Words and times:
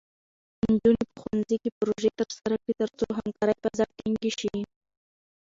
نجونې 0.71 1.03
په 1.11 1.17
ښوونځي 1.21 1.57
کې 1.63 1.69
پروژې 1.77 2.09
ترسره 2.19 2.55
کړي، 2.61 2.73
ترڅو 2.81 3.05
همکارۍ 3.17 3.55
فضا 3.63 3.85
ټینګې 3.97 4.31
شي. 4.39 4.53